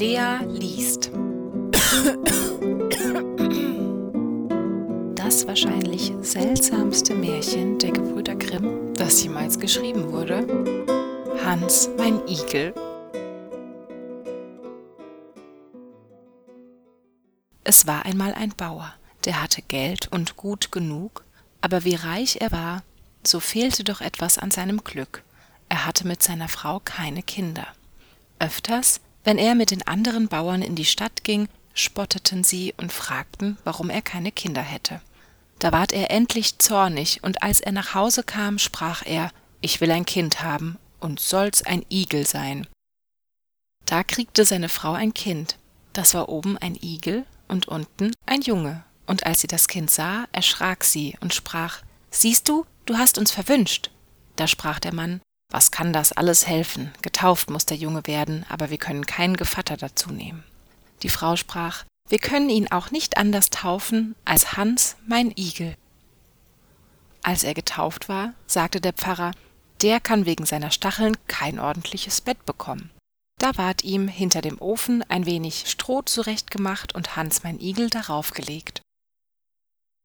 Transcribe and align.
Lea 0.00 0.38
liest. 0.46 1.10
Das 5.14 5.46
wahrscheinlich 5.46 6.14
seltsamste 6.22 7.14
Märchen 7.14 7.78
der 7.78 7.90
Gebrüder 7.90 8.34
Grimm, 8.34 8.94
das 8.94 9.22
jemals 9.22 9.58
geschrieben 9.58 10.10
wurde. 10.10 10.46
Hans, 11.44 11.90
mein 11.98 12.26
Igel. 12.26 12.74
Es 17.62 17.86
war 17.86 18.06
einmal 18.06 18.32
ein 18.32 18.54
Bauer, 18.56 18.94
der 19.26 19.42
hatte 19.42 19.60
Geld 19.60 20.10
und 20.10 20.36
Gut 20.36 20.72
genug, 20.72 21.24
aber 21.60 21.84
wie 21.84 21.96
reich 21.96 22.38
er 22.40 22.52
war, 22.52 22.82
so 23.22 23.38
fehlte 23.38 23.84
doch 23.84 24.00
etwas 24.00 24.38
an 24.38 24.50
seinem 24.50 24.82
Glück. 24.82 25.22
Er 25.68 25.84
hatte 25.84 26.06
mit 26.06 26.22
seiner 26.22 26.48
Frau 26.48 26.80
keine 26.82 27.22
Kinder. 27.22 27.66
Öfters 28.38 29.02
wenn 29.24 29.38
er 29.38 29.54
mit 29.54 29.70
den 29.70 29.86
anderen 29.86 30.28
Bauern 30.28 30.62
in 30.62 30.74
die 30.74 30.84
Stadt 30.84 31.24
ging, 31.24 31.48
spotteten 31.74 32.44
sie 32.44 32.74
und 32.76 32.92
fragten, 32.92 33.58
warum 33.64 33.90
er 33.90 34.02
keine 34.02 34.32
Kinder 34.32 34.62
hätte. 34.62 35.00
Da 35.58 35.72
ward 35.72 35.92
er 35.92 36.10
endlich 36.10 36.58
zornig, 36.58 37.22
und 37.22 37.42
als 37.42 37.60
er 37.60 37.72
nach 37.72 37.94
Hause 37.94 38.22
kam, 38.22 38.58
sprach 38.58 39.04
er 39.04 39.30
Ich 39.60 39.80
will 39.80 39.90
ein 39.90 40.06
Kind 40.06 40.42
haben, 40.42 40.78
und 41.00 41.20
soll's 41.20 41.62
ein 41.62 41.84
Igel 41.90 42.26
sein. 42.26 42.66
Da 43.84 44.02
kriegte 44.02 44.44
seine 44.44 44.68
Frau 44.68 44.92
ein 44.92 45.12
Kind, 45.14 45.58
das 45.92 46.14
war 46.14 46.28
oben 46.28 46.56
ein 46.58 46.78
Igel 46.80 47.26
und 47.48 47.68
unten 47.68 48.12
ein 48.26 48.40
Junge, 48.42 48.84
und 49.06 49.26
als 49.26 49.40
sie 49.40 49.48
das 49.48 49.68
Kind 49.68 49.90
sah, 49.90 50.26
erschrak 50.32 50.84
sie 50.84 51.16
und 51.20 51.34
sprach 51.34 51.82
Siehst 52.10 52.48
du, 52.48 52.66
du 52.86 52.96
hast 52.96 53.18
uns 53.18 53.30
verwünscht. 53.30 53.90
Da 54.36 54.46
sprach 54.46 54.80
der 54.80 54.94
Mann 54.94 55.20
was 55.50 55.70
kann 55.70 55.92
das 55.92 56.12
alles 56.12 56.46
helfen? 56.46 56.92
Getauft 57.02 57.50
muss 57.50 57.66
der 57.66 57.76
Junge 57.76 58.06
werden, 58.06 58.46
aber 58.48 58.70
wir 58.70 58.78
können 58.78 59.06
keinen 59.06 59.36
Gevatter 59.36 59.76
dazu 59.76 60.10
nehmen. 60.10 60.44
Die 61.02 61.08
Frau 61.08 61.36
sprach, 61.36 61.84
wir 62.08 62.18
können 62.18 62.50
ihn 62.50 62.70
auch 62.70 62.90
nicht 62.90 63.16
anders 63.16 63.50
taufen 63.50 64.14
als 64.24 64.56
Hans, 64.56 64.96
mein 65.06 65.32
Igel. 65.36 65.76
Als 67.22 67.44
er 67.44 67.54
getauft 67.54 68.08
war, 68.08 68.32
sagte 68.46 68.80
der 68.80 68.92
Pfarrer, 68.92 69.32
der 69.82 70.00
kann 70.00 70.26
wegen 70.26 70.46
seiner 70.46 70.70
Stacheln 70.70 71.16
kein 71.26 71.58
ordentliches 71.58 72.20
Bett 72.20 72.44
bekommen. 72.44 72.90
Da 73.38 73.56
ward 73.56 73.84
ihm 73.84 74.08
hinter 74.08 74.42
dem 74.42 74.60
Ofen 74.60 75.02
ein 75.08 75.24
wenig 75.24 75.70
Stroh 75.70 76.02
zurechtgemacht 76.02 76.94
und 76.94 77.16
Hans 77.16 77.42
mein 77.42 77.58
Igel 77.58 77.88
darauf 77.88 78.32
gelegt. 78.32 78.82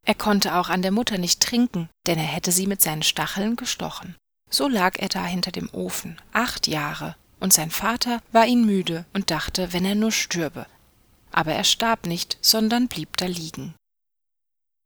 Er 0.05 0.15
konnte 0.15 0.55
auch 0.55 0.69
an 0.69 0.81
der 0.81 0.91
Mutter 0.91 1.17
nicht 1.17 1.41
trinken, 1.41 1.89
denn 2.07 2.17
er 2.17 2.25
hätte 2.25 2.51
sie 2.51 2.67
mit 2.67 2.81
seinen 2.81 3.03
Stacheln 3.03 3.55
gestochen. 3.55 4.15
So 4.55 4.69
lag 4.69 4.99
er 4.99 5.09
da 5.09 5.25
hinter 5.25 5.51
dem 5.51 5.69
Ofen, 5.73 6.15
acht 6.31 6.67
Jahre, 6.67 7.17
und 7.41 7.51
sein 7.51 7.71
Vater 7.71 8.21
war 8.31 8.45
ihn 8.45 8.65
müde 8.65 9.03
und 9.11 9.29
dachte, 9.29 9.73
wenn 9.73 9.83
er 9.83 9.95
nur 9.95 10.13
stürbe. 10.13 10.65
Aber 11.33 11.51
er 11.51 11.65
starb 11.65 12.07
nicht, 12.07 12.37
sondern 12.39 12.87
blieb 12.87 13.17
da 13.17 13.25
liegen. 13.25 13.75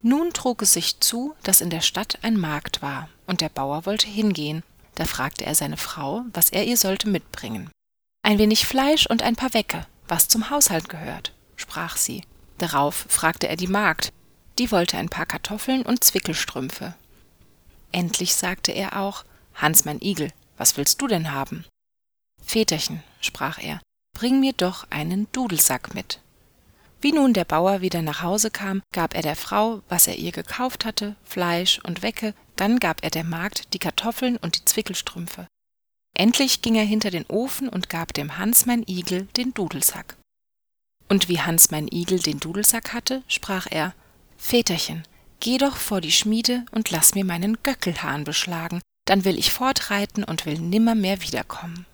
Nun 0.02 0.32
trug 0.32 0.62
es 0.62 0.72
sich 0.72 0.98
zu, 0.98 1.36
dass 1.44 1.60
in 1.60 1.70
der 1.70 1.82
Stadt 1.82 2.18
ein 2.22 2.36
Markt 2.36 2.82
war, 2.82 3.08
und 3.28 3.42
der 3.42 3.48
Bauer 3.48 3.86
wollte 3.86 4.08
hingehen. 4.08 4.64
Da 4.96 5.04
fragte 5.04 5.46
er 5.46 5.54
seine 5.54 5.76
Frau, 5.76 6.24
was 6.32 6.50
er 6.50 6.64
ihr 6.64 6.76
sollte 6.76 7.08
mitbringen. 7.08 7.70
Ein 8.24 8.38
wenig 8.38 8.66
Fleisch 8.66 9.06
und 9.06 9.22
ein 9.22 9.36
paar 9.36 9.54
Wecke, 9.54 9.86
was 10.08 10.26
zum 10.26 10.50
Haushalt 10.50 10.88
gehört, 10.88 11.32
sprach 11.54 11.96
sie. 11.96 12.24
Darauf 12.58 13.06
fragte 13.08 13.46
er 13.46 13.54
die 13.54 13.68
Magd, 13.68 14.12
die 14.58 14.72
wollte 14.72 14.98
ein 14.98 15.10
paar 15.10 15.26
Kartoffeln 15.26 15.82
und 15.82 16.02
Zwickelstrümpfe. 16.02 16.94
Endlich 17.92 18.34
sagte 18.34 18.72
er 18.72 18.98
auch, 19.00 19.24
Hans 19.54 19.84
mein 19.84 20.00
Igel, 20.00 20.32
was 20.56 20.76
willst 20.76 21.00
du 21.00 21.06
denn 21.06 21.32
haben? 21.32 21.64
Väterchen, 22.42 23.02
sprach 23.20 23.58
er, 23.58 23.80
bring 24.12 24.40
mir 24.40 24.52
doch 24.52 24.86
einen 24.90 25.30
Dudelsack 25.32 25.94
mit. 25.94 26.20
Wie 27.00 27.12
nun 27.12 27.32
der 27.32 27.46
Bauer 27.46 27.80
wieder 27.80 28.02
nach 28.02 28.22
Hause 28.22 28.50
kam, 28.50 28.82
gab 28.92 29.14
er 29.14 29.22
der 29.22 29.36
Frau, 29.36 29.82
was 29.88 30.06
er 30.06 30.16
ihr 30.16 30.32
gekauft 30.32 30.84
hatte, 30.84 31.16
Fleisch 31.24 31.78
und 31.82 32.02
Wecke, 32.02 32.34
dann 32.56 32.78
gab 32.78 33.02
er 33.02 33.10
der 33.10 33.24
Magd 33.24 33.72
die 33.72 33.78
Kartoffeln 33.78 34.36
und 34.36 34.56
die 34.58 34.64
Zwickelstrümpfe. 34.66 35.46
Endlich 36.14 36.60
ging 36.60 36.74
er 36.74 36.84
hinter 36.84 37.10
den 37.10 37.24
Ofen 37.26 37.68
und 37.68 37.88
gab 37.88 38.12
dem 38.12 38.36
Hans 38.36 38.66
mein 38.66 38.84
Igel 38.86 39.26
den 39.36 39.54
Dudelsack. 39.54 40.16
Und 41.08 41.28
wie 41.28 41.40
Hans 41.40 41.70
mein 41.70 41.88
Igel 41.90 42.18
den 42.18 42.38
Dudelsack 42.38 42.92
hatte, 42.92 43.22
sprach 43.26 43.66
er 43.70 43.94
Väterchen, 44.36 45.04
geh 45.40 45.56
doch 45.56 45.76
vor 45.76 46.02
die 46.02 46.12
Schmiede 46.12 46.66
und 46.70 46.90
lass 46.90 47.14
mir 47.14 47.24
meinen 47.24 47.62
Göckelhahn 47.62 48.24
beschlagen, 48.24 48.80
dann 49.10 49.24
will 49.24 49.40
ich 49.40 49.52
fortreiten 49.52 50.22
und 50.22 50.46
will 50.46 50.60
nimmermehr 50.60 51.20
wiederkommen. 51.20 51.84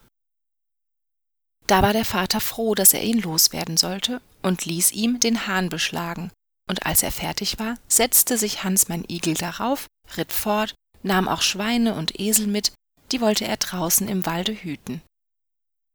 Da 1.66 1.80
war 1.80 1.94
der 1.94 2.04
Vater 2.04 2.40
froh, 2.40 2.74
dass 2.74 2.92
er 2.92 3.02
ihn 3.02 3.22
loswerden 3.22 3.78
sollte, 3.78 4.20
und 4.42 4.66
ließ 4.66 4.92
ihm 4.92 5.18
den 5.18 5.46
Hahn 5.46 5.70
beschlagen, 5.70 6.30
und 6.68 6.84
als 6.84 7.02
er 7.02 7.10
fertig 7.10 7.58
war, 7.58 7.78
setzte 7.88 8.36
sich 8.36 8.64
Hans 8.64 8.88
mein 8.88 9.02
Igel 9.08 9.32
darauf, 9.32 9.86
ritt 10.18 10.30
fort, 10.30 10.74
nahm 11.02 11.26
auch 11.26 11.40
Schweine 11.40 11.94
und 11.94 12.20
Esel 12.20 12.48
mit, 12.48 12.72
die 13.12 13.22
wollte 13.22 13.46
er 13.46 13.56
draußen 13.56 14.08
im 14.08 14.26
Walde 14.26 14.52
hüten. 14.52 15.00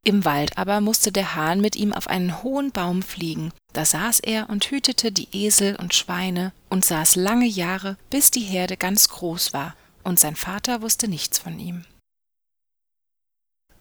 Im 0.04 0.24
Wald 0.24 0.58
aber 0.58 0.80
musste 0.80 1.12
der 1.12 1.36
Hahn 1.36 1.60
mit 1.60 1.76
ihm 1.76 1.92
auf 1.92 2.08
einen 2.08 2.42
hohen 2.42 2.72
Baum 2.72 3.00
fliegen, 3.00 3.52
da 3.74 3.84
saß 3.84 4.18
er 4.18 4.50
und 4.50 4.64
hütete 4.64 5.12
die 5.12 5.28
Esel 5.30 5.76
und 5.76 5.94
Schweine 5.94 6.52
und 6.68 6.84
saß 6.84 7.14
lange 7.14 7.46
Jahre, 7.46 7.96
bis 8.10 8.32
die 8.32 8.40
Herde 8.40 8.76
ganz 8.76 9.08
groß 9.08 9.52
war, 9.52 9.76
und 10.04 10.18
sein 10.18 10.36
Vater 10.36 10.82
wusste 10.82 11.08
nichts 11.08 11.38
von 11.38 11.58
ihm. 11.58 11.84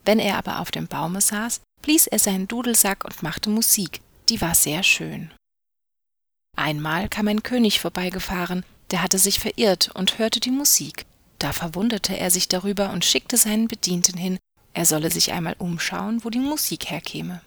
Wenn 0.04 0.20
er 0.20 0.38
aber 0.38 0.60
auf 0.60 0.72
dem 0.72 0.88
Baume 0.88 1.22
saß, 1.22 1.62
blies 1.82 2.08
er 2.08 2.20
seinen 2.20 2.48
Dudelsack 2.48 3.06
und 3.06 3.24
machte 3.24 3.50
Musik, 3.50 4.02
die 4.30 4.42
war 4.42 4.56
sehr 4.56 4.84
schön. 4.84 5.32
Einmal 6.58 7.10
kam 7.10 7.28
ein 7.28 7.44
König 7.44 7.80
vorbeigefahren, 7.80 8.66
der 8.92 9.02
hatte 9.02 9.20
sich 9.20 9.40
verirrt 9.40 9.92
und 9.94 10.18
hörte 10.18 10.40
die 10.40 10.52
Musik. 10.52 11.06
Da 11.40 11.54
verwunderte 11.54 12.18
er 12.18 12.30
sich 12.30 12.48
darüber 12.48 12.92
und 12.92 13.06
schickte 13.06 13.38
seinen 13.38 13.68
Bedienten 13.68 14.18
hin, 14.18 14.38
er 14.74 14.86
solle 14.86 15.12
sich 15.12 15.32
einmal 15.32 15.56
umschauen, 15.58 16.24
wo 16.24 16.30
die 16.30 16.40
Musik 16.40 16.90
herkäme. 16.90 17.42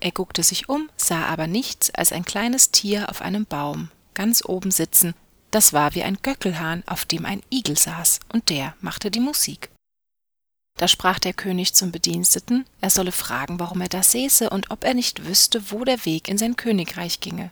Er 0.00 0.10
guckte 0.10 0.42
sich 0.42 0.68
um, 0.68 0.88
sah 0.96 1.26
aber 1.26 1.46
nichts 1.46 1.90
als 1.90 2.12
ein 2.12 2.24
kleines 2.24 2.70
Tier 2.70 3.10
auf 3.10 3.20
einem 3.20 3.44
Baum, 3.44 3.90
ganz 4.14 4.44
oben 4.44 4.70
sitzen, 4.70 5.14
das 5.50 5.72
war 5.72 5.94
wie 5.94 6.02
ein 6.02 6.18
Göckelhahn, 6.22 6.82
auf 6.86 7.04
dem 7.04 7.24
ein 7.26 7.42
Igel 7.50 7.76
saß, 7.76 8.20
und 8.32 8.48
der 8.50 8.74
machte 8.80 9.10
die 9.10 9.20
Musik. 9.20 9.70
Da 10.78 10.88
sprach 10.88 11.18
der 11.18 11.34
König 11.34 11.74
zum 11.74 11.92
Bediensteten, 11.92 12.64
er 12.80 12.90
solle 12.90 13.12
fragen, 13.12 13.58
warum 13.58 13.80
er 13.80 13.88
da 13.88 14.02
säße 14.02 14.48
und 14.50 14.70
ob 14.70 14.84
er 14.84 14.94
nicht 14.94 15.26
wüsste, 15.26 15.70
wo 15.70 15.84
der 15.84 16.04
Weg 16.06 16.28
in 16.28 16.38
sein 16.38 16.56
Königreich 16.56 17.20
ginge. 17.20 17.50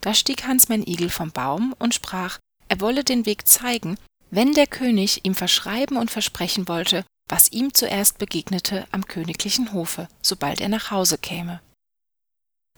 Da 0.00 0.12
stieg 0.12 0.46
Hans 0.46 0.68
mein 0.68 0.86
Igel 0.86 1.08
vom 1.08 1.32
Baum 1.32 1.74
und 1.78 1.94
sprach, 1.94 2.38
er 2.68 2.80
wolle 2.80 3.04
den 3.04 3.24
Weg 3.24 3.46
zeigen, 3.48 3.96
wenn 4.30 4.52
der 4.52 4.66
König 4.66 5.24
ihm 5.24 5.34
verschreiben 5.34 5.96
und 5.96 6.10
versprechen 6.10 6.68
wollte, 6.68 7.04
was 7.30 7.52
ihm 7.52 7.72
zuerst 7.72 8.18
begegnete 8.18 8.86
am 8.90 9.06
königlichen 9.06 9.72
Hofe, 9.72 10.08
sobald 10.20 10.60
er 10.60 10.68
nach 10.68 10.90
Hause 10.90 11.16
käme. 11.16 11.62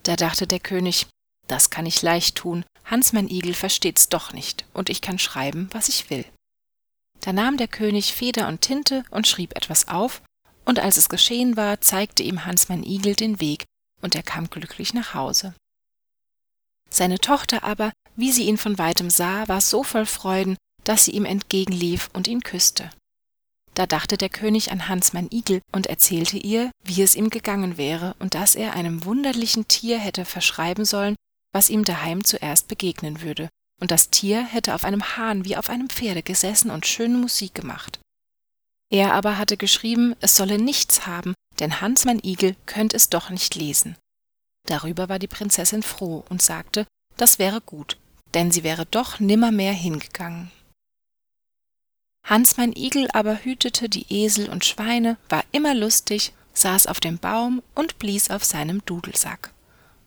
Da 0.05 0.15
dachte 0.15 0.47
der 0.47 0.61
König, 0.61 1.07
das 1.49 1.71
kann 1.71 1.87
ich 1.87 2.03
leicht 2.03 2.37
tun, 2.37 2.65
Hans 2.87 3.13
mein 3.13 3.29
Igel 3.29 3.53
versteht's 3.53 4.09
doch 4.09 4.33
nicht, 4.33 4.65
und 4.73 4.89
ich 4.89 5.01
kann 5.03 5.19
schreiben, 5.19 5.69
was 5.73 5.89
ich 5.89 6.09
will. 6.09 6.25
Da 7.21 7.33
nahm 7.33 7.57
der 7.57 7.69
König 7.69 8.13
Feder 8.15 8.47
und 8.47 8.61
Tinte 8.61 9.05
und 9.11 9.27
schrieb 9.27 9.57
etwas 9.57 9.89
auf, 9.89 10.23
und 10.65 10.79
als 10.79 10.97
es 10.97 11.09
geschehen 11.09 11.57
war, 11.57 11.81
zeigte 11.81 12.23
ihm 12.23 12.45
Hans 12.45 12.69
mein 12.69 12.85
Igel 12.85 13.17
den 13.17 13.41
Weg, 13.41 13.65
und 14.03 14.15
er 14.15 14.23
kam 14.23 14.49
glücklich 14.51 14.95
nach 14.95 15.15
Hause. 15.15 15.55
Seine 16.89 17.19
Tochter 17.19 17.65
aber, 17.65 17.93
wie 18.15 18.31
sie 18.31 18.45
ihn 18.45 18.59
von 18.59 18.79
weitem 18.79 19.11
sah, 19.11 19.49
war 19.49 19.61
so 19.61 19.83
voll 19.83 20.07
Freuden, 20.07 20.57
dass 20.85 21.05
sie 21.05 21.13
ihm 21.13 21.25
entgegenlief 21.25 22.09
und 22.13 22.29
ihn 22.29 22.43
küsste. 22.43 22.91
Da 23.75 23.87
dachte 23.87 24.17
der 24.17 24.31
König 24.31 24.71
an 24.71 24.89
Hans 24.89 25.13
mein 25.13 25.29
Igel 25.31 25.61
und 25.73 25.87
erzählte 25.87 26.39
ihr, 26.39 26.71
wie 26.85 27.03
es 27.03 27.15
ihm 27.15 27.29
gegangen 27.29 27.77
wäre 27.77 28.15
und 28.21 28.35
dass 28.35 28.55
er 28.55 28.75
einem 28.75 29.05
wunderlichen 29.05 29.69
Tier 29.69 29.99
hätte 29.99 30.25
verschreiben 30.25 30.85
sollen, 30.85 31.17
was 31.57 31.71
ihm 31.71 31.87
daheim 31.87 32.23
zuerst 32.23 32.69
begegnen 32.69 33.23
würde, 33.23 33.49
und 33.81 33.91
das 33.91 34.11
Tier 34.11 34.45
hätte 34.45 34.75
auf 34.75 34.85
einem 34.85 35.17
Hahn 35.17 35.47
wie 35.47 35.57
auf 35.57 35.71
einem 35.71 35.89
Pferde 35.89 36.23
gesessen 36.23 36.71
und 36.71 36.85
schöne 36.85 37.17
Musik 37.17 37.55
gemacht. 37.55 37.99
Er 38.91 39.15
aber 39.15 39.39
hatte 39.39 39.57
geschrieben, 39.57 40.15
es 40.21 40.37
solle 40.37 40.59
nichts 40.59 41.07
haben, 41.07 41.33
denn 41.59 41.81
Hans 41.81 42.05
mein 42.05 42.23
Igel 42.23 42.57
könnt 42.67 42.93
es 42.93 43.09
doch 43.09 43.31
nicht 43.31 43.55
lesen. 43.55 43.97
Darüber 44.67 45.09
war 45.09 45.19
die 45.19 45.29
Prinzessin 45.29 45.83
froh 45.83 46.27
und 46.29 46.43
sagte, 46.43 46.87
das 47.17 47.39
wäre 47.39 47.63
gut, 47.63 47.97
denn 48.35 48.51
sie 48.51 48.63
wäre 48.63 48.85
doch 48.85 49.19
nimmermehr 49.19 49.73
hingegangen. 49.73 50.51
Hans 52.23 52.59
mein 52.59 52.77
Igel 52.77 53.09
aber 53.15 53.45
hütete 53.45 53.89
die 53.89 54.05
Esel 54.11 54.51
und 54.51 54.67
Schweine, 54.67 55.17
war 55.31 55.43
immer 55.53 55.75
lustig, 55.75 56.35
saß 56.53 56.87
auf 56.87 57.01
dem 57.01 57.17
Baum 57.17 57.63
und 57.75 57.99
blies 57.99 58.31
auf 58.31 58.45
seinem 58.45 58.85
Dudelsack. 58.85 59.55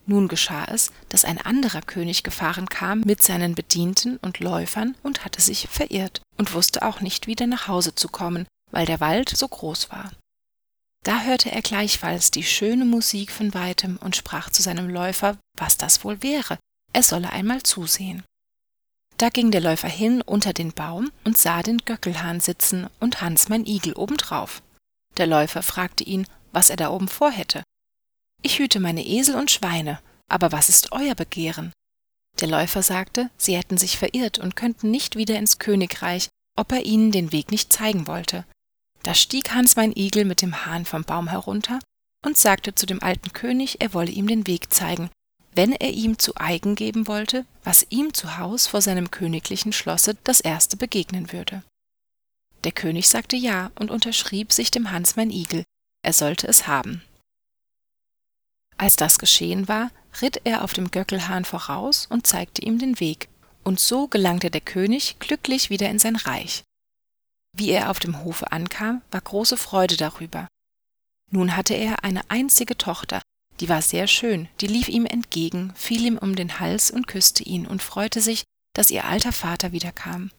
Nun 0.10 0.28
geschah 0.28 0.66
es, 0.66 0.92
dass 1.10 1.24
ein 1.24 1.40
anderer 1.40 1.84
König 1.84 2.24
gefahren 2.24 2.68
kam 2.68 3.02
mit 3.02 3.22
seinen 3.22 3.54
Bedienten 3.54 4.18
und 4.18 4.40
Läufern 4.40 4.96
und 5.04 5.24
hatte 5.24 5.40
sich 5.40 5.68
verirrt 5.70 6.24
und 6.36 6.56
wusste 6.56 6.82
auch 6.82 7.00
nicht 7.00 7.28
wieder 7.28 7.46
nach 7.46 7.68
Hause 7.68 7.94
zu 7.94 8.10
kommen, 8.10 8.48
weil 8.72 8.88
der 8.88 9.02
Wald 9.02 9.30
so 9.30 9.48
groß 9.48 9.92
war. 9.92 10.12
Da 11.06 11.22
hörte 11.22 11.52
er 11.52 11.62
gleichfalls 11.62 12.32
die 12.32 12.44
schöne 12.44 12.86
Musik 12.86 13.32
von 13.32 13.54
weitem 13.54 13.98
und 13.98 14.16
sprach 14.16 14.50
zu 14.50 14.64
seinem 14.64 14.90
Läufer, 14.90 15.38
was 15.56 15.78
das 15.78 16.04
wohl 16.04 16.24
wäre, 16.24 16.58
er 16.92 17.04
solle 17.04 17.30
einmal 17.30 17.62
zusehen. 17.62 18.24
Da 19.18 19.30
ging 19.30 19.52
der 19.52 19.62
Läufer 19.62 19.90
hin 19.90 20.24
unter 20.24 20.54
den 20.54 20.74
Baum 20.74 21.12
und 21.24 21.38
sah 21.38 21.62
den 21.62 21.78
Göckelhahn 21.86 22.40
sitzen 22.40 22.88
und 23.00 23.22
Hans 23.22 23.48
mein 23.48 23.68
Igel 23.68 23.94
obendrauf. 23.94 24.64
Der 25.18 25.28
Läufer 25.28 25.62
fragte 25.62 26.04
ihn, 26.04 26.26
was 26.52 26.72
er 26.72 26.78
da 26.78 26.90
oben 26.90 27.10
vorhätte. 27.10 27.62
Ich 28.42 28.60
hüte 28.60 28.80
meine 28.80 29.06
Esel 29.06 29.36
und 29.36 29.52
Schweine, 29.52 30.00
aber 30.30 30.52
was 30.52 30.70
ist 30.70 30.92
euer 30.92 31.16
Begehren? 31.16 31.74
Der 32.40 32.48
Läufer 32.48 32.84
sagte, 32.84 33.30
sie 33.38 33.58
hätten 33.58 33.78
sich 33.78 33.98
verirrt 33.98 34.40
und 34.40 34.56
könnten 34.56 34.92
nicht 34.92 35.16
wieder 35.18 35.38
ins 35.38 35.60
Königreich, 35.60 36.30
ob 36.56 36.72
er 36.72 36.86
ihnen 36.86 37.12
den 37.12 37.32
Weg 37.32 37.52
nicht 37.52 37.74
zeigen 37.74 38.08
wollte. 38.08 38.46
Da 39.04 39.14
stieg 39.14 39.54
Hans 39.54 39.76
mein 39.76 39.96
Igel 39.96 40.26
mit 40.26 40.42
dem 40.42 40.66
Hahn 40.66 40.86
vom 40.86 41.04
Baum 41.04 41.28
herunter 41.28 41.80
und 42.26 42.38
sagte 42.38 42.76
zu 42.76 42.86
dem 42.86 43.02
alten 43.02 43.34
König, 43.34 43.82
er 43.82 43.94
wolle 43.94 44.12
ihm 44.12 44.28
den 44.28 44.48
Weg 44.48 44.74
zeigen, 44.74 45.10
wenn 45.54 45.74
er 45.74 45.92
ihm 45.92 46.20
zu 46.20 46.36
eigen 46.36 46.76
geben 46.76 47.08
wollte, 47.08 47.46
was 47.64 47.88
ihm 47.90 48.14
zu 48.14 48.38
Haus 48.38 48.68
vor 48.68 48.82
seinem 48.82 49.12
königlichen 49.12 49.74
Schlosse 49.74 50.16
das 50.24 50.40
erste 50.40 50.78
begegnen 50.78 51.32
würde. 51.32 51.64
Der 52.64 52.72
König 52.72 53.10
sagte 53.10 53.36
ja 53.36 53.72
und 53.76 53.90
unterschrieb 53.90 54.52
sich 54.52 54.70
dem 54.72 54.92
Hans 54.92 55.16
mein 55.16 55.32
Igel, 55.32 55.64
er 56.04 56.14
sollte 56.14 56.48
es 56.48 56.68
haben. 56.68 57.02
Als 58.80 58.96
das 58.96 59.20
geschehen 59.20 59.68
war, 59.68 59.92
ritt 60.22 60.42
er 60.46 60.64
auf 60.64 60.74
dem 60.74 60.90
Göckelhahn 60.90 61.44
voraus 61.44 62.08
und 62.10 62.26
zeigte 62.26 62.62
ihm 62.62 62.80
den 62.80 63.00
Weg, 63.02 63.28
und 63.64 63.80
so 63.80 64.08
gelangte 64.08 64.50
der 64.50 64.62
König 64.62 65.20
glücklich 65.20 65.70
wieder 65.70 65.90
in 65.90 66.00
sein 66.00 66.16
Reich. 66.16 66.64
Wie 67.56 67.72
er 67.72 67.92
auf 67.92 68.00
dem 68.00 68.24
Hofe 68.24 68.54
ankam, 68.54 69.02
war 69.12 69.20
große 69.20 69.58
Freude 69.58 69.98
darüber. 69.98 70.48
Nun 71.30 71.58
hatte 71.58 71.74
er 71.74 72.06
eine 72.06 72.22
einzige 72.30 72.78
Tochter, 72.78 73.22
die 73.60 73.68
war 73.68 73.82
sehr 73.82 74.08
schön, 74.08 74.48
die 74.62 74.68
lief 74.68 74.88
ihm 74.88 75.06
entgegen, 75.06 75.74
fiel 75.76 76.06
ihm 76.06 76.18
um 76.18 76.38
den 76.38 76.62
Hals 76.62 76.90
und 76.90 77.08
küsste 77.08 77.44
ihn 77.44 77.68
und 77.68 77.84
freute 77.84 78.22
sich, 78.22 78.44
dass 78.74 78.92
ihr 78.92 79.04
alter 79.04 79.34
Vater 79.34 79.74
wiederkam. 79.74 80.32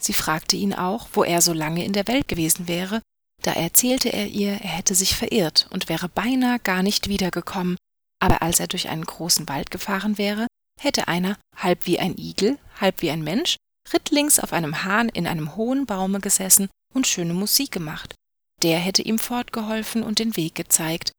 Sie 0.00 0.14
fragte 0.14 0.56
ihn 0.56 0.72
auch, 0.72 1.08
wo 1.12 1.22
er 1.22 1.42
so 1.42 1.52
lange 1.52 1.84
in 1.84 1.92
der 1.92 2.08
Welt 2.08 2.28
gewesen 2.28 2.66
wäre, 2.66 3.02
da 3.44 3.52
erzählte 3.52 4.10
er 4.10 4.26
ihr, 4.26 4.52
er 4.52 4.70
hätte 4.70 4.94
sich 4.94 5.14
verirrt 5.14 5.66
und 5.70 5.90
wäre 5.90 6.08
beinahe 6.08 6.58
gar 6.58 6.82
nicht 6.82 7.08
wiedergekommen, 7.08 7.76
aber 8.18 8.40
als 8.40 8.58
er 8.58 8.68
durch 8.68 8.88
einen 8.88 9.04
großen 9.04 9.48
Wald 9.48 9.70
gefahren 9.70 10.16
wäre, 10.16 10.46
hätte 10.80 11.08
einer, 11.08 11.36
halb 11.54 11.86
wie 11.86 11.98
ein 11.98 12.16
Igel, 12.16 12.58
halb 12.80 13.02
wie 13.02 13.10
ein 13.10 13.22
Mensch, 13.22 13.56
rittlings 13.92 14.40
auf 14.40 14.54
einem 14.54 14.84
Hahn 14.84 15.10
in 15.10 15.26
einem 15.26 15.56
hohen 15.56 15.84
Baume 15.84 16.20
gesessen 16.20 16.68
und 16.94 17.06
schöne 17.06 17.34
Musik 17.34 17.70
gemacht. 17.70 18.14
Der 18.62 18.78
hätte 18.78 19.02
ihm 19.02 19.18
fortgeholfen 19.18 20.02
und 20.02 20.20
den 20.20 20.36
Weg 20.38 20.54
gezeigt. 20.54 21.12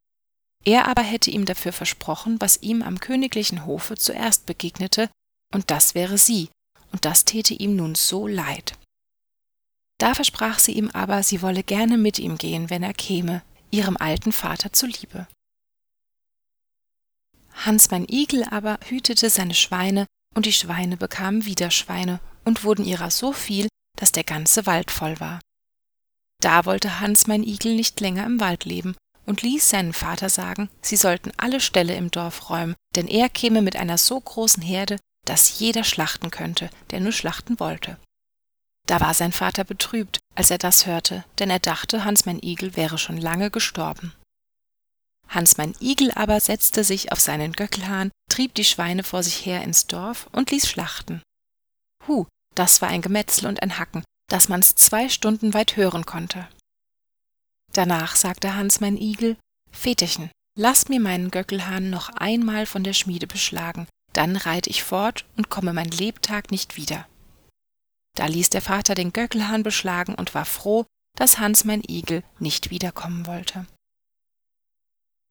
Er 0.63 0.87
aber 0.87 1.03
hätte 1.03 1.29
ihm 1.29 1.45
dafür 1.45 1.73
versprochen, 1.73 2.41
was 2.41 2.63
ihm 2.63 2.81
am 2.81 2.99
königlichen 2.99 3.67
Hofe 3.67 3.97
zuerst 3.97 4.47
begegnete, 4.47 5.09
und 5.53 5.69
das 5.69 5.93
wäre 5.93 6.17
sie, 6.17 6.49
und 6.91 7.05
das 7.05 7.23
täte 7.23 7.53
ihm 7.53 7.75
nun 7.75 7.93
so 7.93 8.25
leid. 8.25 8.73
Da 9.97 10.13
versprach 10.13 10.59
sie 10.59 10.73
ihm 10.73 10.89
aber, 10.91 11.23
sie 11.23 11.41
wolle 11.41 11.63
gerne 11.63 11.97
mit 11.97 12.19
ihm 12.19 12.37
gehen, 12.37 12.69
wenn 12.69 12.83
er 12.83 12.93
käme, 12.93 13.43
ihrem 13.71 13.97
alten 13.97 14.31
Vater 14.31 14.73
zuliebe. 14.73 15.27
Hans 17.53 17.89
mein 17.91 18.05
Igel 18.09 18.43
aber 18.43 18.79
hütete 18.85 19.29
seine 19.29 19.53
Schweine, 19.53 20.05
und 20.33 20.45
die 20.45 20.53
Schweine 20.53 20.97
bekamen 20.97 21.45
wieder 21.45 21.71
Schweine 21.71 22.19
und 22.43 22.65
wurden 22.65 22.85
ihrer 22.85 23.09
so 23.09 23.31
viel, 23.31 23.69
dass 23.97 24.11
der 24.11 24.25
ganze 24.25 24.65
Wald 24.65 24.91
voll 24.91 25.19
war. 25.21 25.39
Da 26.41 26.65
wollte 26.65 26.99
Hans 26.99 27.27
mein 27.27 27.43
Igel 27.43 27.75
nicht 27.75 27.99
länger 28.01 28.25
im 28.25 28.41
Wald 28.41 28.65
leben 28.65 28.95
und 29.25 29.41
ließ 29.41 29.69
seinen 29.69 29.93
Vater 29.93 30.29
sagen, 30.29 30.69
sie 30.81 30.97
sollten 30.97 31.31
alle 31.37 31.61
Ställe 31.61 31.95
im 31.95 32.11
Dorf 32.11 32.49
räumen, 32.49 32.75
denn 32.95 33.07
er 33.07 33.29
käme 33.29 33.61
mit 33.61 33.77
einer 33.77 33.97
so 33.97 34.19
großen 34.19 34.61
Herde, 34.61 34.97
dass 35.25 35.59
jeder 35.59 35.83
schlachten 35.83 36.29
könnte, 36.29 36.69
der 36.91 36.99
nur 36.99 37.13
schlachten 37.13 37.59
wollte. 37.59 37.97
Da 38.85 38.99
war 38.99 39.13
sein 39.13 39.31
Vater 39.31 39.63
betrübt, 39.63 40.19
als 40.35 40.51
er 40.51 40.57
das 40.57 40.85
hörte, 40.85 41.25
denn 41.39 41.49
er 41.49 41.59
dachte, 41.59 42.05
Hans 42.05 42.25
mein 42.25 42.41
Igel 42.41 42.75
wäre 42.75 42.97
schon 42.97 43.17
lange 43.17 43.49
gestorben. 43.49 44.13
Hans 45.27 45.57
mein 45.57 45.73
Igel 45.79 46.11
aber 46.11 46.39
setzte 46.39 46.83
sich 46.83 47.11
auf 47.11 47.19
seinen 47.19 47.53
Göckelhahn, 47.53 48.11
trieb 48.29 48.53
die 48.53 48.63
Schweine 48.63 49.03
vor 49.03 49.23
sich 49.23 49.45
her 49.45 49.63
ins 49.63 49.87
Dorf 49.87 50.29
und 50.31 50.51
ließ 50.51 50.67
schlachten. 50.67 51.23
Hu, 52.07 52.27
das 52.53 52.81
war 52.81 52.89
ein 52.89 53.01
Gemetzel 53.01 53.47
und 53.47 53.61
ein 53.63 53.79
Hacken, 53.79 54.03
dass 54.29 54.49
man's 54.49 54.75
zwei 54.75 55.09
Stunden 55.09 55.53
weit 55.53 55.77
hören 55.77 56.05
konnte. 56.05 56.47
Danach 57.73 58.15
sagte 58.15 58.55
Hans 58.55 58.79
mein 58.79 58.97
Igel, 58.97 59.35
Väterchen, 59.71 60.29
lass 60.57 60.89
mir 60.89 60.99
meinen 60.99 61.31
Göckelhahn 61.31 61.89
noch 61.89 62.09
einmal 62.09 62.65
von 62.65 62.83
der 62.83 62.93
Schmiede 62.93 63.27
beschlagen, 63.27 63.87
dann 64.13 64.37
reite 64.37 64.69
ich 64.69 64.83
fort 64.83 65.25
und 65.35 65.49
komme 65.49 65.73
mein 65.73 65.89
Lebtag 65.89 66.51
nicht 66.51 66.77
wieder. 66.77 67.07
Da 68.15 68.25
ließ 68.25 68.49
der 68.49 68.61
Vater 68.61 68.95
den 68.95 69.13
Göckelhahn 69.13 69.63
beschlagen 69.63 70.15
und 70.15 70.33
war 70.33 70.45
froh, 70.45 70.85
dass 71.17 71.37
Hans 71.37 71.63
mein 71.63 71.83
Igel 71.87 72.23
nicht 72.39 72.69
wiederkommen 72.69 73.27
wollte. 73.27 73.65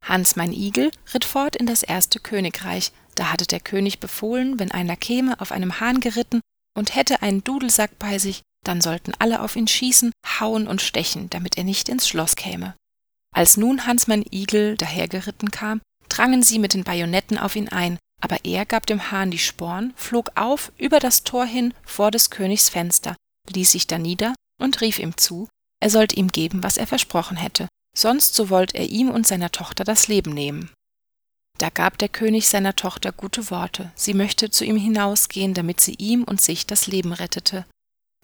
Hans 0.03 0.37
mein 0.37 0.53
Igel 0.53 0.91
ritt 1.15 1.25
fort 1.25 1.57
in 1.57 1.67
das 1.67 1.83
erste 1.83 2.21
Königreich, 2.21 2.93
da 3.15 3.33
hatte 3.33 3.47
der 3.47 3.61
König 3.61 4.01
befohlen, 4.01 4.59
wenn 4.59 4.71
einer 4.71 4.97
käme 4.97 5.41
auf 5.41 5.51
einem 5.51 5.81
Hahn 5.81 6.01
geritten 6.01 6.41
und 6.77 6.95
hätte 6.95 7.23
einen 7.23 7.43
Dudelsack 7.43 7.99
bei 7.99 8.19
sich, 8.19 8.43
dann 8.65 8.81
sollten 8.81 9.13
alle 9.19 9.41
auf 9.41 9.57
ihn 9.57 9.69
schießen, 9.69 10.13
hauen 10.41 10.67
und 10.69 10.83
stechen, 10.83 11.31
damit 11.31 11.57
er 11.57 11.65
nicht 11.65 11.89
ins 11.89 12.07
Schloss 12.07 12.37
käme. 12.37 12.75
Als 13.35 13.57
nun 13.57 13.87
Hans 13.87 14.07
mein 14.07 14.25
Igel 14.31 14.77
dahergeritten 14.77 15.51
kam, 15.51 15.81
drangen 16.09 16.43
sie 16.43 16.59
mit 16.59 16.75
den 16.75 16.85
Bajonetten 16.85 17.39
auf 17.39 17.57
ihn 17.57 17.69
ein, 17.69 17.99
aber 18.25 18.43
er 18.47 18.65
gab 18.65 18.87
dem 18.87 19.11
Hahn 19.11 19.31
die 19.31 19.39
Sporn, 19.39 19.93
flog 19.97 20.31
auf 20.35 20.73
über 20.79 20.99
das 20.99 21.25
Tor 21.25 21.45
hin 21.45 21.75
vor 21.85 22.11
des 22.11 22.31
Königs 22.31 22.71
Fenster, 22.71 23.17
ließ 23.51 23.73
sich 23.73 23.87
da 23.87 23.99
nieder 23.99 24.35
und 24.59 24.81
rief 24.81 24.99
ihm 24.99 25.19
zu, 25.19 25.47
er 25.79 25.91
sollte 25.91 26.17
ihm 26.17 26.29
geben, 26.29 26.63
was 26.63 26.79
er 26.79 26.87
versprochen 26.87 27.37
hätte, 27.37 27.69
sonst 27.95 28.35
so 28.35 28.49
wollt 28.49 28.75
er 28.75 28.89
ihm 28.89 29.11
und 29.11 29.27
seiner 29.27 29.53
Tochter 29.53 29.85
das 29.85 30.09
Leben 30.09 30.33
nehmen. 30.33 30.71
Da 31.59 31.69
gab 31.69 31.99
der 31.99 32.09
König 32.09 32.49
seiner 32.49 32.75
Tochter 32.75 33.13
gute 33.13 33.51
Worte, 33.51 33.93
sie 33.95 34.15
möchte 34.15 34.49
zu 34.49 34.65
ihm 34.65 34.79
hinausgehen, 34.79 35.53
damit 35.53 35.83
sie 35.83 35.95
ihm 35.99 36.25
und 36.25 36.41
sich 36.41 36.67
das 36.67 36.87
Leben 36.87 37.13
rettete. 37.13 37.67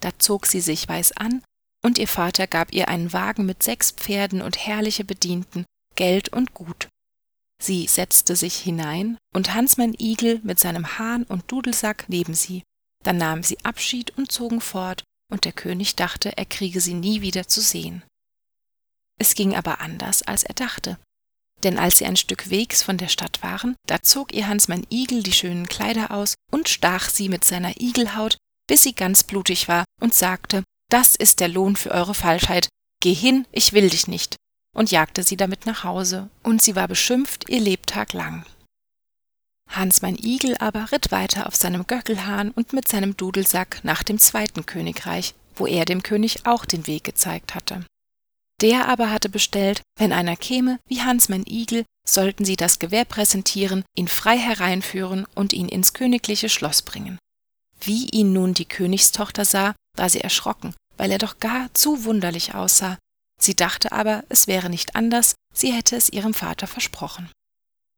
Da 0.00 0.18
zog 0.18 0.46
sie 0.46 0.62
sich 0.62 0.88
weiß 0.88 1.12
an, 1.12 1.42
und 1.84 1.98
ihr 1.98 2.08
Vater 2.08 2.46
gab 2.46 2.72
ihr 2.72 2.88
einen 2.88 3.12
Wagen 3.12 3.44
mit 3.44 3.62
sechs 3.62 3.90
Pferden 3.90 4.40
und 4.40 4.66
herrliche 4.66 5.04
Bedienten, 5.04 5.66
Geld 5.94 6.30
und 6.30 6.54
Gut. 6.54 6.88
Sie 7.62 7.86
setzte 7.86 8.36
sich 8.36 8.56
hinein, 8.56 9.18
und 9.34 9.54
Hans 9.54 9.76
mein 9.76 9.94
Igel 9.98 10.40
mit 10.42 10.58
seinem 10.58 10.98
Hahn 10.98 11.24
und 11.24 11.52
Dudelsack 11.52 12.06
neben 12.08 12.34
sie. 12.34 12.62
Dann 13.04 13.18
nahmen 13.18 13.42
sie 13.42 13.62
Abschied 13.64 14.16
und 14.16 14.32
zogen 14.32 14.60
fort, 14.60 15.04
und 15.30 15.44
der 15.44 15.52
König 15.52 15.94
dachte, 15.94 16.36
er 16.36 16.46
kriege 16.46 16.80
sie 16.80 16.94
nie 16.94 17.20
wieder 17.20 17.46
zu 17.46 17.60
sehen. 17.60 18.02
Es 19.18 19.34
ging 19.34 19.54
aber 19.54 19.80
anders, 19.80 20.22
als 20.22 20.42
er 20.42 20.54
dachte. 20.54 20.98
Denn 21.62 21.78
als 21.78 21.98
sie 21.98 22.06
ein 22.06 22.16
Stück 22.16 22.48
Wegs 22.48 22.82
von 22.82 22.96
der 22.96 23.08
Stadt 23.08 23.42
waren, 23.42 23.76
da 23.86 24.00
zog 24.02 24.32
ihr 24.32 24.48
Hans 24.48 24.68
mein 24.68 24.86
Igel 24.90 25.22
die 25.22 25.32
schönen 25.32 25.68
Kleider 25.68 26.10
aus 26.10 26.34
und 26.50 26.70
stach 26.70 27.10
sie 27.10 27.28
mit 27.28 27.44
seiner 27.44 27.78
Igelhaut, 27.78 28.38
bis 28.66 28.82
sie 28.82 28.94
ganz 28.94 29.22
blutig 29.22 29.68
war, 29.68 29.84
und 30.00 30.14
sagte, 30.14 30.64
das 30.88 31.14
ist 31.14 31.40
der 31.40 31.48
Lohn 31.48 31.76
für 31.76 31.90
eure 31.90 32.14
Falschheit, 32.14 32.68
geh 33.02 33.12
hin, 33.12 33.46
ich 33.52 33.74
will 33.74 33.90
dich 33.90 34.08
nicht 34.08 34.36
und 34.74 34.90
jagte 34.90 35.22
sie 35.22 35.36
damit 35.36 35.66
nach 35.66 35.84
Hause, 35.84 36.28
und 36.42 36.62
sie 36.62 36.76
war 36.76 36.88
beschimpft 36.88 37.48
ihr 37.48 37.60
Lebtag 37.60 38.12
lang. 38.12 38.44
Hans 39.68 40.02
mein 40.02 40.16
Igel 40.16 40.56
aber 40.58 40.90
ritt 40.90 41.12
weiter 41.12 41.46
auf 41.46 41.54
seinem 41.54 41.86
Göckelhahn 41.86 42.50
und 42.50 42.72
mit 42.72 42.88
seinem 42.88 43.16
Dudelsack 43.16 43.80
nach 43.84 44.02
dem 44.02 44.18
zweiten 44.18 44.66
Königreich, 44.66 45.34
wo 45.54 45.66
er 45.66 45.84
dem 45.84 46.02
König 46.02 46.46
auch 46.46 46.64
den 46.64 46.86
Weg 46.86 47.04
gezeigt 47.04 47.54
hatte. 47.54 47.84
Der 48.60 48.88
aber 48.88 49.10
hatte 49.10 49.28
bestellt, 49.28 49.80
wenn 49.98 50.12
einer 50.12 50.36
käme, 50.36 50.78
wie 50.86 51.00
Hans 51.00 51.28
mein 51.28 51.46
Igel, 51.46 51.84
sollten 52.06 52.44
sie 52.44 52.56
das 52.56 52.78
Gewehr 52.78 53.04
präsentieren, 53.04 53.84
ihn 53.96 54.08
frei 54.08 54.36
hereinführen 54.36 55.26
und 55.34 55.52
ihn 55.52 55.68
ins 55.68 55.94
königliche 55.94 56.48
Schloss 56.48 56.82
bringen. 56.82 57.18
Wie 57.80 58.06
ihn 58.10 58.32
nun 58.32 58.52
die 58.52 58.66
Königstochter 58.66 59.44
sah, 59.44 59.74
war 59.96 60.10
sie 60.10 60.20
erschrocken, 60.20 60.74
weil 60.96 61.10
er 61.10 61.18
doch 61.18 61.38
gar 61.38 61.72
zu 61.72 62.04
wunderlich 62.04 62.54
aussah, 62.54 62.98
Sie 63.40 63.56
dachte 63.56 63.92
aber, 63.92 64.24
es 64.28 64.46
wäre 64.46 64.68
nicht 64.68 64.94
anders, 64.94 65.34
sie 65.52 65.72
hätte 65.72 65.96
es 65.96 66.10
ihrem 66.10 66.34
Vater 66.34 66.66
versprochen. 66.66 67.30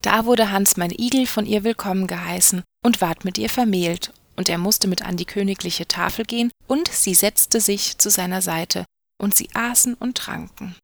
Da 0.03 0.25
wurde 0.25 0.51
Hans 0.51 0.77
mein 0.77 0.91
Igel 0.91 1.27
von 1.27 1.47
ihr 1.47 1.65
willkommen 1.65 2.07
geheißen 2.07 2.63
und 2.85 3.01
ward 3.01 3.25
mit 3.25 3.39
ihr 3.39 3.51
vermählt, 3.51 4.13
und 4.37 4.49
er 4.49 4.59
musste 4.59 4.89
mit 4.89 5.03
an 5.03 5.17
die 5.17 5.25
königliche 5.25 5.87
Tafel 5.87 6.25
gehen, 6.25 6.51
und 6.67 6.89
sie 6.89 7.15
setzte 7.15 7.61
sich 7.61 7.99
zu 7.99 8.09
seiner 8.09 8.41
Seite, 8.41 8.85
und 9.21 9.37
sie 9.37 9.49
aßen 9.55 9.95
und 9.95 10.17
tranken. 10.17 10.77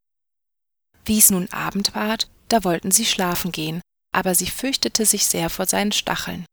Wie 1.04 1.18
es 1.18 1.30
nun 1.30 1.48
Abend 1.50 1.94
ward, 1.94 2.28
da 2.48 2.64
wollten 2.64 2.90
sie 2.90 3.06
schlafen 3.06 3.52
gehen, 3.52 3.80
aber 4.12 4.34
sie 4.34 4.46
fürchtete 4.46 5.06
sich 5.06 5.26
sehr 5.26 5.50
vor 5.50 5.66
seinen 5.66 5.92
Stacheln. 5.92 6.44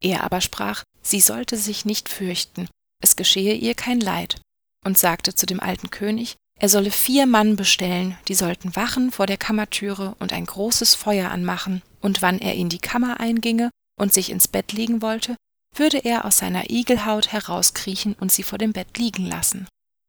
Er 0.00 0.22
aber 0.22 0.40
sprach, 0.40 0.84
sie 1.02 1.20
sollte 1.20 1.56
sich 1.56 1.84
nicht 1.84 2.08
fürchten, 2.08 2.68
es 3.02 3.16
geschehe 3.16 3.54
ihr 3.54 3.74
kein 3.74 4.00
Leid, 4.00 4.40
und 4.84 4.96
sagte 4.96 5.34
zu 5.34 5.46
dem 5.46 5.60
alten 5.60 5.90
König, 5.90 6.36
Er 6.60 6.68
solle 6.68 6.90
vier 6.90 7.26
Mann 7.26 7.56
bestellen, 7.56 8.16
die 8.26 8.34
sollten 8.34 8.74
wachen 8.74 9.12
vor 9.12 9.26
der 9.26 9.36
Kammertüre 9.36 10.16
und 10.18 10.32
ein 10.32 10.44
großes 10.44 10.94
Feuer 10.94 11.30
anmachen, 11.30 11.82
und 12.00 12.22
wann 12.22 12.38
er 12.38 12.54
in 12.54 12.68
die 12.68 12.80
Kammer 12.80 13.20
einginge 13.20 13.70
und 13.98 14.12
sich 14.12 14.30
ins 14.30 14.48
Bett 14.48 14.72
legen 14.72 15.02
wollte, 15.02 15.36
würde 15.74 15.98
er 15.98 16.24
aus 16.24 16.38
seiner 16.38 16.70
Igelhaut 16.70 17.32
herauskriechen 17.32 18.14
und 18.14 18.32
sie 18.32 18.42
vor 18.42 18.58
dem 18.58 18.72
Bett 18.72 18.98
liegen 18.98 19.26
lassen. 19.26 19.68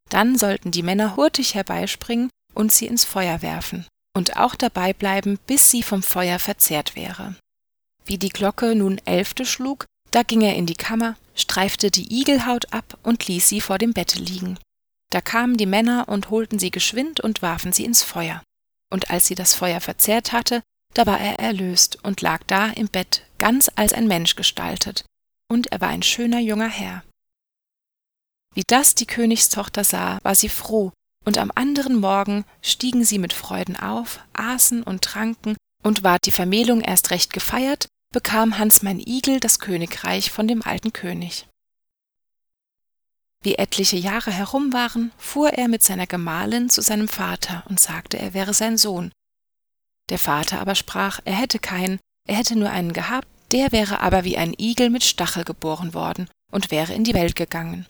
Dann 0.10 0.38
sollten 0.38 0.72
die 0.72 0.84
Männer 0.84 1.16
hurtig 1.16 1.54
herbeispringen 1.54 2.30
und 2.54 2.72
sie 2.72 2.88
ins 2.88 3.06
Feuer 3.06 3.42
werfen 3.42 3.86
und 4.16 4.38
auch 4.38 4.56
dabei 4.56 4.94
bleiben, 4.94 5.38
bis 5.46 5.70
sie 5.70 5.84
vom 5.84 6.02
Feuer 6.02 6.40
verzehrt 6.40 6.96
wäre. 6.96 7.36
Wie 8.06 8.18
die 8.18 8.30
Glocke 8.30 8.76
nun 8.76 9.00
elfte 9.06 9.46
schlug, 9.46 9.86
da 10.12 10.24
ging 10.24 10.42
er 10.42 10.56
in 10.56 10.66
die 10.66 10.76
Kammer, 10.76 11.16
streifte 11.36 11.92
die 11.92 12.12
Igelhaut 12.12 12.74
ab 12.74 12.98
und 13.04 13.28
ließ 13.28 13.48
sie 13.48 13.62
vor 13.62 13.78
dem 13.78 13.94
Bette 13.94 14.20
liegen. 14.20 14.58
Da 15.12 15.22
kamen 15.22 15.58
die 15.58 15.66
Männer 15.66 16.08
und 16.08 16.30
holten 16.30 16.60
sie 16.60 16.72
geschwind 16.72 17.20
und 17.20 17.42
warfen 17.42 17.74
sie 17.74 17.86
ins 17.86 18.04
Feuer. 18.04 18.44
Und 18.92 19.10
als 19.12 19.28
sie 19.28 19.36
das 19.36 19.54
Feuer 19.54 19.82
verzehrt 19.82 20.32
hatte, 20.32 20.62
da 20.94 21.06
war 21.06 21.20
er 21.20 21.40
erlöst 21.40 22.04
und 22.04 22.22
lag 22.22 22.44
da 22.48 22.68
im 22.68 22.88
Bett, 22.88 23.26
ganz 23.38 23.70
als 23.76 23.94
ein 23.94 24.08
Mensch 24.08 24.36
gestaltet, 24.36 25.06
und 25.50 25.72
er 25.72 25.82
war 25.82 25.90
ein 25.90 26.04
schöner 26.04 26.40
junger 26.40 26.70
Herr. 26.70 27.04
Wie 28.56 28.64
das 28.66 28.96
die 28.96 29.06
Königstochter 29.06 29.84
sah, 29.84 30.20
war 30.24 30.36
sie 30.36 30.50
froh, 30.50 30.92
und 31.26 31.38
am 31.38 31.52
anderen 31.54 32.00
Morgen 32.00 32.46
stiegen 32.62 33.04
sie 33.04 33.20
mit 33.20 33.34
Freuden 33.34 33.76
auf, 33.76 34.20
aßen 34.34 34.82
und 34.84 35.04
tranken, 35.04 35.56
und 35.84 36.04
ward 36.04 36.26
die 36.26 36.32
Vermählung 36.32 36.82
erst 36.82 37.12
recht 37.12 37.32
gefeiert, 37.34 37.88
bekam 38.12 38.58
Hans 38.58 38.82
mein 38.82 39.00
Igel 39.00 39.40
das 39.40 39.60
Königreich 39.60 40.32
von 40.32 40.48
dem 40.48 40.64
alten 40.64 40.94
König. 40.94 41.48
Wie 43.50 43.56
etliche 43.56 43.98
Jahre 43.98 44.30
herum 44.30 44.74
waren, 44.74 45.12
fuhr 45.18 45.50
er 45.54 45.68
mit 45.70 45.82
seiner 45.82 46.06
Gemahlin 46.06 46.70
zu 46.70 46.84
seinem 46.84 47.08
Vater 47.08 47.64
und 47.68 47.80
sagte, 47.80 48.20
er 48.20 48.36
wäre 48.36 48.54
sein 48.54 48.78
Sohn. 48.78 49.12
Der 50.12 50.20
Vater 50.20 50.60
aber 50.60 50.76
sprach, 50.76 51.20
er 51.26 51.34
hätte 51.34 51.58
keinen, 51.58 52.00
er 52.28 52.36
hätte 52.36 52.56
nur 52.56 52.70
einen 52.70 52.94
gehabt, 52.94 53.28
der 53.52 53.72
wäre 53.72 54.02
aber 54.02 54.24
wie 54.24 54.38
ein 54.38 54.54
Igel 54.56 54.92
mit 54.92 55.04
Stachel 55.04 55.46
geboren 55.46 55.96
worden 55.96 56.30
und 56.52 56.70
wäre 56.70 56.94
in 56.94 57.04
die 57.04 57.16
Welt 57.16 57.36
gegangen. 57.36 57.88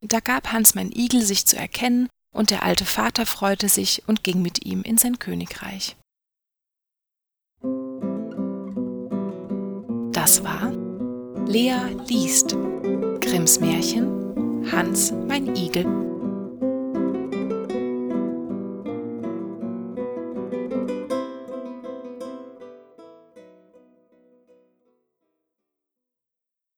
Da 0.00 0.20
gab 0.20 0.52
Hans 0.52 0.76
mein 0.76 0.92
Igel 0.92 1.22
sich 1.22 1.44
zu 1.44 1.56
erkennen, 1.56 2.08
und 2.32 2.50
der 2.50 2.62
alte 2.62 2.84
Vater 2.84 3.26
freute 3.26 3.68
sich 3.68 4.04
und 4.06 4.22
ging 4.22 4.42
mit 4.42 4.64
ihm 4.64 4.82
in 4.82 4.96
sein 4.96 5.18
Königreich. 5.18 5.96
Das 10.12 10.44
war 10.44 10.72
Lea 11.48 11.96
liest 12.06 12.56
Grimms 13.34 13.58
Märchen 13.58 14.64
Hans 14.70 15.12
mein 15.26 15.56
Igel 15.56 15.84